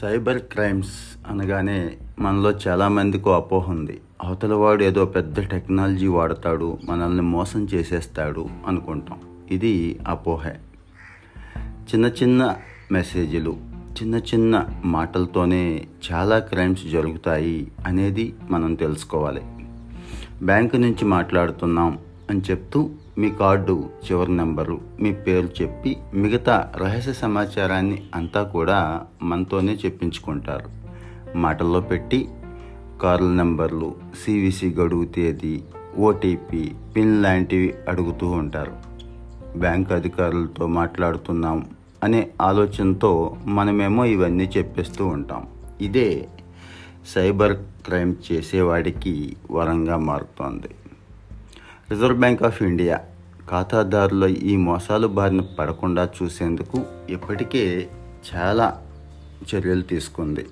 Cyber 0.00 0.38
crimes 0.38 0.92
అనగానే 1.28 1.90
మనలో 2.18 2.50
చాలామందికి 2.50 3.30
అపోహ 3.30 3.70
ఉంది. 3.70 4.00
అవతల 4.22 4.54
వాడు 4.54 4.84
ఏదో 4.84 5.04
పెద్ద 5.04 5.40
టెక్నాలజీ 5.40 6.06
వాడతాడు 6.06 6.78
మనల్ని 6.84 7.22
మోసం 7.22 7.68
చేసేస్తాడు 7.74 8.48
అనుకుంటాం. 8.66 9.18
ఇది 9.50 9.98
అపోహే. 10.08 10.50
చిన్న 11.60 12.06
చిన్న 12.06 12.56
మెసేజ్లు 12.92 13.56
చిన్న 14.02 14.14
చిన్న 14.14 14.66
మాటలతోనే 14.84 15.86
చాలా 16.12 16.38
క్రైమ్స్ 16.38 16.86
జరుగుతాయి 16.86 17.72
అనేది 17.86 18.34
మనం 18.50 18.74
తెలుసుకోవాలి. 18.74 19.42
బ్యాంకు 20.42 20.76
నుంచి 20.76 21.04
మాట్లాడుతున్నాం 21.04 21.98
అని 22.30 22.40
చెప్తూ 22.50 22.90
మీ 23.18 23.30
కార్డు 23.30 23.90
చివరి 24.04 24.36
నెంబరు 24.36 24.80
మీ 25.00 25.12
పేరు 25.12 25.62
చెప్పి 25.62 25.96
మిగతా 26.14 26.72
రహస్య 26.76 27.12
సమాచారాన్ని 27.12 28.02
అంతా 28.14 28.42
కూడా 28.42 29.00
మనతోనే 29.22 29.78
చెప్పించుకుంటారు. 29.84 30.78
మాటల్లో 31.38 31.80
పెట్టి 31.80 32.28
కార్ల 33.02 33.26
నెంబర్లు 33.26 33.94
సివిసి 34.24 34.70
గడువు 34.70 35.04
తేదీ 35.04 35.62
ఓటీపీ 35.98 36.72
పిన్ 36.96 37.22
లాంటివి 37.22 37.74
అడుగుతూ 37.88 38.26
ఉంటారు. 38.26 38.72
బ్యాంక్ 39.58 39.92
అధికారులతో 39.92 40.66
మాట్లాడుతున్నాం 40.66 41.66
అనే 42.02 42.30
ఆలోచనతో 42.42 43.36
మనమేమో 43.44 44.04
ఇవన్నీ 44.04 44.50
చెప్పేస్తూ 44.56 45.06
ఉంటాం. 45.06 45.46
ఇదే 45.80 46.28
సైబర్ 47.14 47.52
క్రైమ్ 47.56 48.14
చేసేవాడికి 48.32 49.36
వరంగా 49.50 49.96
మారుతోంది. 49.96 50.68
రిజర్వ్ 51.90 52.18
బ్యాంక్ 52.18 52.42
ఆఫ్ 52.42 52.62
ఇండియా 52.62 53.00
ఖాతాదారుల 53.50 54.24
ఈ 54.24 54.56
మోసాలు 54.56 55.06
బారిన 55.08 55.40
పడకుండా 55.40 56.08
చూసేందుకు 56.22 56.82
ఇప్పటికే 57.10 57.88
చాలా 58.34 58.80
చర్యలు 59.54 59.82
తీసుకుంది. 59.82 60.46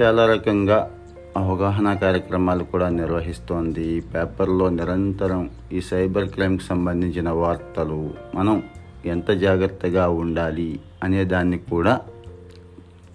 చాలా 0.00 0.26
రకంగా 0.26 0.90
అవగాహన 1.36 1.94
కార్యక్రమాలు 1.94 2.64
కూడా 2.64 2.88
నిర్వహిస్తోంది. 2.88 4.00
పేపర్లో 4.00 4.68
నిరంతరం 4.68 5.50
ఈ 5.72 5.80
సైబర్ 5.80 6.28
క్రైమ్కి 6.28 6.64
సంబంధించిన 6.64 7.30
వార్తలు 7.30 8.14
మనం 8.34 8.62
ఎంత 9.06 9.30
జాగ్రత్తగా 9.30 10.08
ఉండాలి 10.08 10.80
అనే 11.02 11.24
దాన్ని 11.24 11.58
కూడా 11.58 12.00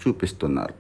చూపిస్తున్నారు. 0.08 0.79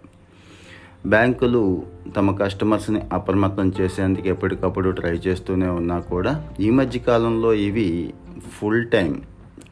బ్యాంకులు 1.06 1.84
తమ 2.16 2.36
కస్టమర్స్ని 2.36 3.02
అప్రమత్తం 3.14 3.74
చేసేందుకు 3.82 4.28
ఎప్పటికప్పుడు 4.28 4.90
ట్రై 4.90 5.12
చేస్తూనే 5.12 5.68
ఉన్నా 5.68 6.00
కూడా 6.00 6.50
ఈ 6.60 6.70
మధ్య 6.70 7.00
కాలంలో 7.00 7.54
ఇవి 7.54 8.14
ఫుల్ 8.52 8.88
టైం 8.88 9.22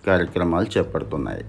కార్యక్రమాలు 0.08 0.66
చేపడుతున్నాయి. 0.78 1.45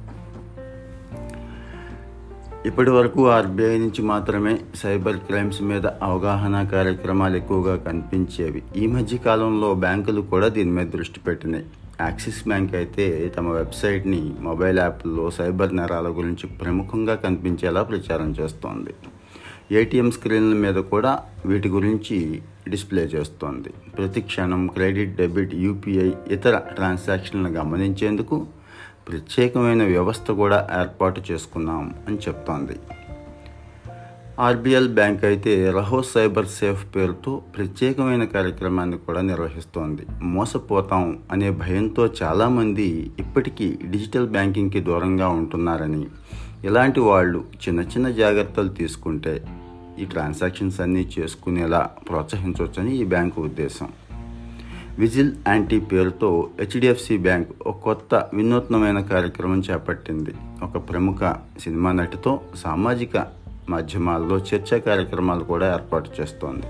ఇప్పటి 2.66 2.90
వరకు 2.90 3.28
ఆర్బీఐ 3.28 3.78
నుంచి 3.78 4.02
మాత్రమే 4.02 4.58
సైబర్ 4.74 5.16
క్రైమ్స్ 5.16 5.62
మీద 5.62 5.86
అవగాహన 5.86 6.62
కార్యక్రమాలు 6.62 7.36
ఎక్కువగా 7.36 7.76
కనిపించేవి. 7.76 8.62
ఈ 8.76 8.86
మధ్య 8.86 9.16
కాలంలో 9.16 9.74
బ్యాంకులు 9.74 10.20
కూడా 10.20 10.48
దీని 10.48 10.70
మీద 10.70 10.86
దృష్టి 10.86 11.20
పెట్టినాయి. 11.20 11.66
యాక్సిస్ 12.00 12.48
బ్యాంక్ 12.48 12.74
అయితే 12.74 13.32
తమ 13.36 13.48
వెబ్సైట్ని 13.48 14.34
మొబైల్ 14.40 14.78
యాప్లో 14.78 15.30
సైబర్ 15.30 15.76
నేరాల 15.76 16.08
గురించి 16.08 16.46
ప్రముఖంగా 16.46 17.14
కనిపించేలా 17.14 17.82
ప్రచారం 17.82 18.34
చేస్తోంది. 18.40 18.90
ఏటీఎం 19.72 20.10
స్క్రీన్ల 20.10 20.54
మీద 20.54 20.74
కూడా 20.74 21.18
వీటి 21.46 21.68
గురించి 21.68 22.42
డిస్ప్లే 22.68 23.02
చేస్తోంది. 23.02 23.68
ప్రతి 23.68 24.20
క్షణం 24.20 24.66
క్రెడిట్ 24.66 25.16
డెబిట్ 25.16 25.54
యూపీఐ 25.54 26.10
ఇతర 26.30 26.58
ట్రాన్సాక్షన్లను 26.58 27.50
గమనించేందుకు 27.50 28.46
ప్రత్యేకమైన 29.08 29.84
వ్యవస్థ 29.84 30.30
కూడా 30.30 30.68
ఏర్పాటు 30.80 31.22
చేసుకున్నాం 31.30 31.94
అని 32.08 32.16
చెప్తోంది. 32.16 32.72
ఆర్బిఎల్ 34.38 34.88
బ్యాంక్ 34.88 35.24
అయితే 35.24 35.70
రహో 35.70 36.02
సైబర్ 36.02 36.46
సేఫ్ 36.46 36.96
పేరుతో 36.96 37.42
ప్రత్యేకమైన 37.56 38.24
కార్యక్రమాన్ని 38.24 38.98
కూడా 38.98 39.20
నిర్వహిస్తోంది. 39.20 40.02
మోసపోతాం 40.22 41.18
అనే 41.32 41.50
భయంతో 41.50 42.10
చాలామంది 42.22 43.10
ఇప్పటికీ 43.18 43.78
డిజిటల్ 43.84 44.28
బ్యాంకింగ్కి 44.28 44.80
దూరంగా 44.80 45.28
ఉంటున్నారని. 45.28 46.06
ఇలాంటి 46.64 47.00
వాళ్ళు 47.00 47.44
చిన్న 47.68 47.80
చిన్న 47.80 48.10
జాగ్రత్తలు 48.10 48.68
తీసుకుంటే 48.68 49.57
ఈ 49.98 50.04
ట్రాన్సాక్షన్స్ 50.04 50.80
అన్నీ 50.80 51.08
చేసుకునేలా 51.18 51.90
ప్రోత్సహించవచ్చని 52.08 52.96
ఈ 52.96 53.04
బ్యాంకు 53.04 53.42
ఉద్దేశం. 53.42 53.88
విజిల్ 54.98 55.32
యాంటీ 55.48 55.80
పేరుతో 55.80 56.50
హెచ్డిఎఫ్సి 56.60 57.16
బ్యాంక్ 57.16 57.48
ఒక 57.66 57.78
కొత్త 57.78 58.26
వినూత్నమైన 58.34 59.00
కార్యక్రమం 59.00 59.62
చేపట్టింది. 59.70 60.30
ఒక 60.62 60.90
ప్రముఖ 60.90 61.34
సినిమా 61.60 61.92
నటితో 61.92 62.40
సామాజిక 62.54 63.26
మాధ్యమాల్లో 63.70 64.38
చర్చా 64.38 64.78
కార్యక్రమాలు 64.78 65.44
కూడా 65.44 65.74
ఏర్పాటు 65.74 66.10
చేస్తోంది. 66.20 66.66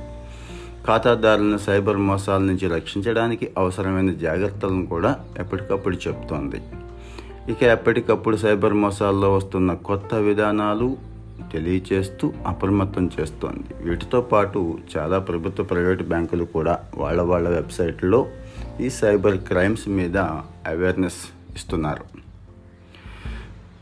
ఖాతాదారులను 0.87 1.59
సైబర్ 1.59 1.97
మోసాల 1.97 2.41
నుంచి 2.41 2.69
రక్షించడానికి 2.69 3.49
అవసరమైన 3.59 4.13
జాగ్రత్తలను 4.13 4.87
కూడా 4.87 5.17
ఎప్పటికప్పుడు 5.39 6.09
చెప్తోంది. 6.09 6.57
ఇక 7.53 7.63
ఎప్పటికప్పుడు 7.63 8.37
సైబర్ 8.37 8.75
మోసాల్లో 8.75 9.35
వస్తున్న 9.35 9.75
కొత్త 9.75 10.15
విధానాలు 10.15 10.97
తెలియచేస్తూ 11.53 12.33
అప్రమత్తం 12.47 13.11
చేస్తోంది. 13.21 13.89
వీటితో 13.89 14.21
పాటు 14.21 14.79
చాలా 14.97 15.19
ప్రభుత్వ 15.19 15.65
ప్రైవేటు 15.65 16.05
బ్యాంకులు 16.05 16.45
కూడా 16.45 16.79
వాళ్ళ 16.95 17.23
వాళ్ళ 17.23 17.49
వెబ్సైట్లో 17.49 18.27
ఈ 18.81 18.91
సైబర్ 18.91 19.39
క్రైమ్స్ 19.39 19.89
మీద 19.89 20.17
అవేర్నెస్ 20.67 21.55
ఇస్తున్నారు. 21.55 22.05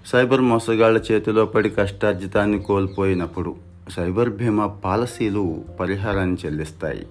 సైబర్ 0.06 0.40
మోసగాళ్ళ 0.40 1.04
చేతిలో 1.12 1.44
పడి 1.44 1.70
కష్టార్జితాన్ని 1.70 2.62
కోల్పోయినప్పుడు 2.62 3.54
సైబర్ 3.96 4.30
బీమా 4.30 4.66
పాలసీలు 4.66 5.64
పరిహారాన్ని 5.80 6.36
చెల్లిస్తాయి. 6.46 7.06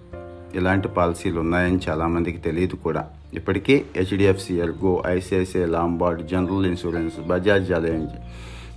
ఇలాంటి 0.55 0.87
పాలసీలు 0.87 1.39
ఉన్నాయని 1.39 1.79
చాలామందికి 1.89 2.37
తెలియదు 2.37 2.75
కూడా. 2.75 3.07
ఇప్పటికే 3.33 3.85
HDFC 3.95 4.55
Ergo 4.55 5.03
ICICI 5.05 5.65
Lombard 5.65 6.27
general 6.27 6.65
insurance 6.65 7.27
Bajaj 7.27 7.71
Allianz 7.71 8.13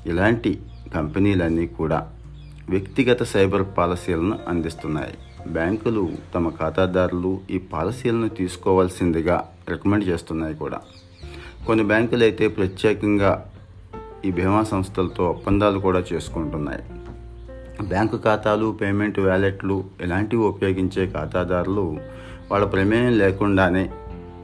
ఇలాంటి 0.07 0.63
కంపెనీలన్నీ 0.95 1.67
కూడా 1.67 2.13
వ్యక్తిగత 2.71 3.23
సైబర్ 3.23 3.67
పాలసీలను 3.79 4.39
అందిస్తున్నాయి. 4.49 5.15
బ్యాంకులు 5.49 6.09
తమ 6.35 6.49
ఖాతాదారులు 6.49 7.41
ఈ 7.51 7.59
పాలసీలను 7.59 8.29
తీసుకోవాల్సిందిగా 8.29 9.49
రికమెండ్ 9.71 10.05
చేస్తున్నాయి 10.05 10.55
కూడా. 10.55 10.81
కొన్ని 11.67 11.85
బ్యాంకులు 11.85 12.23
అయితే 12.23 12.49
ప్రత్యేకంగా 12.49 13.51
ఈ 14.25 14.31
బీమా 14.31 14.63
సంస్థలతో 14.63 15.31
ఒప్పందాలు 15.31 15.79
కూడా 15.79 16.03
చేసుకుంటున్నాయి. 16.13 16.83
బ్యాంకు 17.89 18.19
ఖాతాలు 18.25 18.79
పేమెంట్ 18.81 19.19
వ్యాలెట్లు 19.19 19.85
ఇలాంటివి 20.01 20.43
ఉపయోగించే 20.43 21.07
ఖాతాదారులు 21.07 21.99
వాళ్ళ 22.51 22.67
ప్రమేయం 22.67 23.19
లేకుండానే 23.19 23.91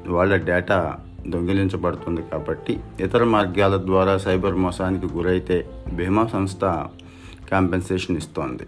వాళ్ళ 0.07 0.37
డేటా 0.37 1.01
దొంగిలించబడుతుంది 1.29 2.23
కాబట్టి 2.23 2.81
ఇతర 3.01 3.25
మార్గాల 3.25 3.77
ద్వారా 3.77 4.19
సైబర్ 4.19 4.55
మోసానికి 4.55 5.07
గురైతే 5.07 5.69
బీమా 5.95 6.27
సంస్థ 6.27 6.61
కాంపెన్సేషన్ 7.53 8.17
ఇస్తోంది. 8.17 8.63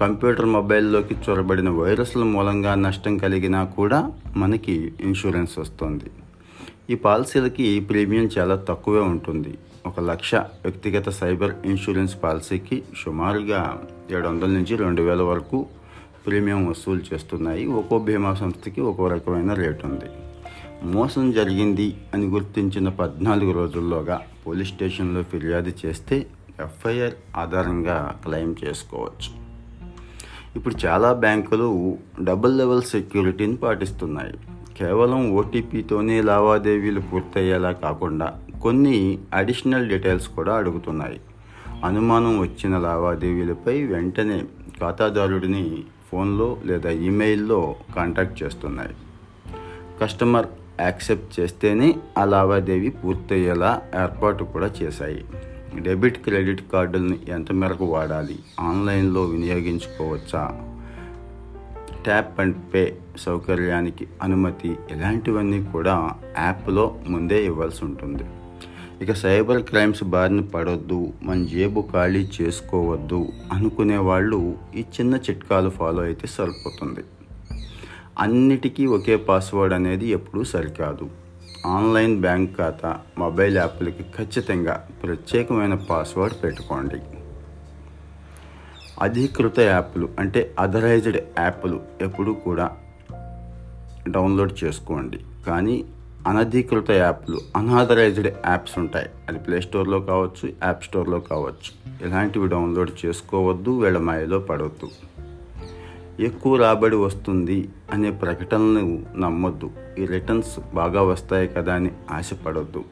కంప్యూటర్ 0.00 0.46
మొబైల్లోకి 0.46 1.16
చొరబడిన 1.30 1.70
వైరస్ల 1.70 2.22
మూలంగా 2.22 2.74
నష్టం 2.74 3.18
కలిగినా 3.18 3.64
కూడా 3.64 4.12
మనకి 4.36 4.92
ఇన్సూరెన్స్ 5.00 5.58
వస్తుంది. 5.58 6.04
ఈ 6.90 6.94
పాలసీలకి 6.94 7.80
ప్రీమియం 7.80 8.30
చాలా 8.38 8.56
తక్కువే 8.56 9.00
ఉంటుంది. 9.00 9.58
ఒక 9.86 10.00
లక్ష 10.00 10.34
వ్యక్తిగత 10.34 11.08
సైబర్ 11.08 11.54
ఇన్సూరెన్స్ 11.64 12.22
పాలసీకి 12.22 12.82
సుమారుగా 13.04 13.82
ఏడు 14.10 14.28
వందల 14.28 14.46
నుంచి 14.46 14.76
రెండు 14.76 15.02
వేల 15.02 15.22
వరకు 15.22 15.66
ప్రీమియం 16.26 16.66
వసూలు 16.66 17.00
చేస్తున్నాయి. 17.14 17.66
ఒక్కో 17.66 17.98
బీమా 17.98 18.34
సంస్థకి 18.34 18.80
ఒక్కో 18.80 19.08
రకమైన 19.08 19.52
రేటు 19.52 19.86
ఉంది. 19.86 20.23
మోసం 20.84 21.32
జరిగింది 21.32 21.96
అని 22.14 22.26
గుర్తించిన 22.26 22.88
పద్నాలుగు 22.88 23.52
రోజుల్లోగా 23.52 24.20
పోలీస్ 24.46 24.68
స్టేషన్లో 24.68 25.22
ఫిర్యాదు 25.22 25.72
చేస్తే 25.86 26.26
ఎఫ్ఐఆర్ 26.60 27.12
ఆధారంగా 27.36 28.20
క్లెయిమ్ 28.24 28.54
చేసుకోవచ్చు. 28.64 29.44
ఇప్పుడు 30.56 30.86
చాలా 30.86 31.12
బ్యాంకులు 31.12 31.98
డబుల్ 32.22 32.58
లెవెల్ 32.58 32.82
సెక్యూరిటీని 32.82 33.56
పాటిస్తున్నాయి. 33.56 34.34
కేవలం 34.78 35.32
ఓటీపీతోనే 35.32 36.22
లావాదేవీలు 36.22 37.00
పూర్తయ్యేలా 37.00 37.72
కాకుండా 37.72 38.40
కొన్ని 38.62 39.18
అడిషనల్ 39.32 39.88
డీటెయిల్స్ 39.88 40.28
కూడా 40.28 40.54
అడుగుతున్నాయి. 40.54 41.20
అనుమానం 41.84 42.38
వచ్చిన 42.38 42.78
లావాదేవీలపై 42.78 43.82
వెంటనే 43.82 44.44
ఖాతాదారుడిని 44.80 45.84
ఫోన్లో 46.12 46.56
లేదా 46.64 46.90
ఈమెయిల్లో 46.90 47.76
కాంటాక్ట్ 47.96 48.42
చేస్తున్నాయి. 48.42 48.94
కస్టమర్ 50.02 50.46
యాక్సెప్ట్ 50.80 51.40
చేస్తేనే 51.40 51.94
ఆ 52.18 52.24
లావాదేవీ 52.24 52.88
పూర్తయ్యేలా 52.88 53.82
ఏర్పాటు 54.02 54.44
కూడా 54.44 54.70
చేశాయి. 54.82 55.24
డెబిట్ 55.80 56.18
క్రెడిట్ 56.18 56.62
కార్డులను 56.72 57.18
ఎంత 57.28 57.52
మేరకు 57.52 57.84
వాడాలి? 57.84 58.38
ఆన్లైన్లో 58.60 59.22
వినియోగించుకోవచ్చా? 59.22 60.70
ట్యాప్ 62.04 62.40
అండ్ 62.40 62.56
పే 62.74 62.96
సౌకర్యానికి 63.16 64.06
అనుమతి 64.22 64.76
ఇలాంటివన్నీ 64.90 65.62
కూడా 65.62 66.10
యాప్లో 66.38 66.96
ముందే 67.06 67.44
ఇవ్వాల్సి 67.44 67.84
ఉంటుంది. 67.84 68.24
ఇక 69.02 69.12
సైబర్ 69.12 69.62
క్రైమ్స్ 69.62 70.04
బారిన 70.04 70.40
పడొద్దు 70.40 71.12
మన 71.22 71.44
జేబు 71.44 71.88
ఖాళీ 71.92 72.28
చేసుకోవద్దు 72.42 73.28
అనుకునే 73.52 73.96
వాళ్ళు 73.96 74.56
ఈ 74.76 74.80
చిన్న 74.80 75.14
చిట్కాలు 75.16 75.70
ఫాలో 75.70 76.02
అయితే 76.02 76.26
సరిపోతుంది. 76.26 77.00
అన్నిటికీ 78.18 78.86
ఒకే 78.86 79.16
పాస్వర్డ్ 79.16 79.74
అనేది 79.74 80.06
ఎప్పుడూ 80.06 80.44
సరికాదు. 80.44 81.10
ఆన్లైన్ 81.66 82.20
బ్యాంక్ 82.20 82.56
ఖాతా 82.58 83.00
మొబైల్ 83.18 83.56
యాప్లకి 83.56 84.02
ఖచ్చితంగా 84.02 84.88
ప్రత్యేకమైన 85.02 85.74
పాస్వర్డ్ 85.74 86.44
పెట్టుకోండి. 86.44 87.00
అధీకృత 89.02 89.60
యాప్లు 89.60 90.08
అంటే 90.18 90.54
అథరైజ్డ్ 90.58 91.16
యాప్లు 91.38 91.80
ఎప్పుడూ 92.00 92.34
కూడా 92.34 92.70
డౌన్లోడ్ 94.08 94.64
చేసుకోండి. 94.64 95.20
కానీ 95.46 95.84
అనధీకృత 96.26 96.90
యాప్లు 96.90 97.40
అనాథరైజ్డ్ 97.56 98.26
యాప్స్ 98.26 98.78
ఉంటాయి. 98.78 99.06
అది 99.28 99.38
ప్లే 99.38 99.60
స్టోర్లో 99.60 100.00
కావచ్చు 100.00 100.48
యాప్ 100.64 100.84
స్టోర్లో 100.84 101.20
కావచ్చు. 101.20 101.98
ఇలాంటివి 102.06 102.48
డౌన్లోడ్ 102.48 103.06
చేసుకోవద్దు 103.06 103.70
వీళ్ళ 103.70 103.98
మాయలో 103.98 104.38
పడవద్దు 104.38 104.88
ఎక్కువ 106.20 106.56
రాబడి 106.56 106.96
వస్తుంది 106.96 107.68
అనే 107.92 108.10
ప్రకటనలు 108.10 109.18
నమ్మొద్దు. 109.18 109.70
ఈ 109.98 110.06
రిటర్న్స్ 110.06 110.74
బాగా 110.74 111.02
వస్తాయి 111.02 111.48
కదా 111.48 111.74
అని 111.74 111.90
ఆశపడొద్దు. 112.10 112.84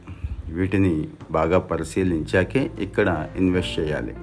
వీటిని 0.49 1.09
బాగా 1.31 1.59
పరిశీలించాకే 1.59 2.71
ఇక్కడ 2.81 3.29
ఇన్వెస్ట్ 3.37 3.81
చేయాలి. 3.81 4.15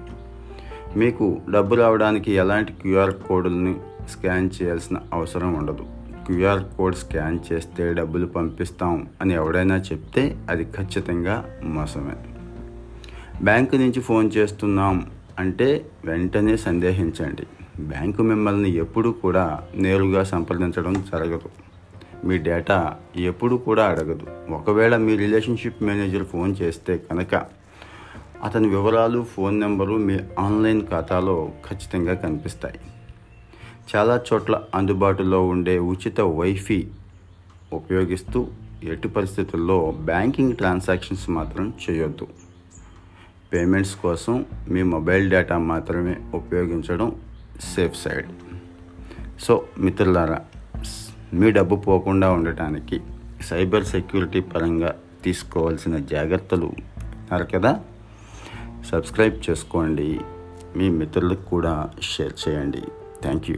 మీకు 0.98 1.42
డబ్బు 1.50 1.76
రావడానికి 1.76 2.32
ఎలాంటి 2.32 2.74
క్యూఆర్ 2.74 3.14
కోడ్ని 3.14 3.76
స్కాన్ 4.10 4.50
చేయాల్సిన 4.62 4.98
అవసరం 5.14 5.54
ఉండదు. 5.54 5.86
క్యూఆర్ 6.28 6.64
కోడ్ 6.64 6.96
స్కాన్ 6.96 7.40
చేస్తే 7.54 7.94
డబ్బులు 7.94 8.26
పంపిస్తాం 8.26 9.08
అని 9.22 9.34
ఎవడైనా 9.34 9.78
చెప్తే 9.78 10.38
అది 10.50 10.64
ఖచ్చితంగా 10.64 11.60
మోసమే. 11.64 12.16
బ్యాంకు 13.44 13.76
నుంచి 13.76 14.02
ఫోన్ 14.02 14.32
చేస్తున్నాం 14.38 15.06
అంటే 15.40 15.86
వెంటనే 16.06 16.58
సందేహించండి. 16.58 17.48
బ్యాంకు 17.80 18.22
మిమ్మల్ని 18.22 18.70
ఎప్పుడు 18.70 19.10
కూడా 19.10 19.62
నేరుగా 19.76 20.24
సంప్రదించడం 20.24 20.94
జరగదు. 20.94 21.50
మీ 22.26 22.38
డేటా 22.38 22.98
ఎప్పుడు 23.16 23.56
కూడా 23.56 23.86
అడగదు. 23.86 24.54
ఒకవేళ 24.54 24.98
మీ 24.98 25.18
రిలేషన్షిప్ 25.18 25.84
మేనేజర్ 25.84 26.26
ఫోన్ 26.26 26.56
చేస్తే 26.62 26.98
కనుక 26.98 27.60
అతని 28.44 28.68
వివరాలు 28.68 29.24
ఫోన్ 29.24 29.60
నెంబరు 29.60 29.96
మీ 29.96 30.20
ఆన్లైన్ 30.40 30.88
ఖాతాలో 30.88 31.50
ఖచ్చితంగా 31.70 32.14
కనిపిస్తాయి. 32.14 32.80
చాలా 33.96 34.22
చోట్ల 34.34 34.62
అందుబాటులో 34.76 35.48
ఉండే 35.48 35.80
ఉచిత 35.80 36.22
వైఫై 36.22 36.88
ఉపయోగిస్తూ 37.74 38.48
ఎట్టి 38.84 39.08
పరిస్థితుల్లో 39.08 39.92
బ్యాంకింగ్ 39.92 40.54
ట్రాన్సాక్షన్స్ 40.54 41.30
మాత్రం 41.30 41.74
చేయొద్దు. 41.90 42.28
పేమెంట్స్ 43.54 43.96
కోసం 43.96 44.46
మీ 44.70 44.84
మొబైల్ 44.84 45.30
డేటా 45.30 45.58
మాత్రమే 45.58 46.18
ఉపయోగించడం 46.34 47.16
సేఫ్ 47.62 48.02
సైడ్ 48.02 48.28
సో 49.42 49.66
మిత్రులారా 49.78 50.42
మీ 51.34 51.52
డబ్బు 51.52 51.76
పోకుండా 51.76 52.32
ఉండటానికి 52.32 53.02
సైబర్ 53.42 53.86
సెక్యూరిటీ 53.86 54.40
పరంగా 54.40 54.96
తీసుకోవాల్సిన 55.24 55.98
జాగ్రత్తలు 55.98 56.66
అన్నారు 56.66 57.46
కదా? 57.46 57.80
సబ్స్క్రైబ్ 58.86 59.50
చేసుకోండి. 59.50 60.20
మీ 60.78 60.90
మిత్రులకు 60.90 61.42
కూడా 61.42 61.90
షేర్ 62.02 62.50
చేయండి. 62.50 62.82
Thank 63.22 63.50
you 63.50 63.58